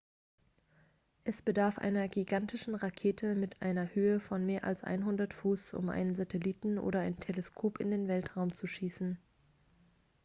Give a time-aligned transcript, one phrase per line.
[1.25, 6.15] es bedarf einer gigantischen rakete mit einer höhe von mehr als 100 fuß um einen
[6.15, 9.19] satelliten oder ein teleskop in den weltraum zu schießen